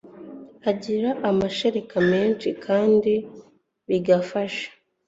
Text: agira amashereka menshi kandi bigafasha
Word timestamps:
agira 0.71 1.09
amashereka 1.29 1.95
menshi 2.11 2.49
kandi 2.65 3.13
bigafasha 3.87 4.67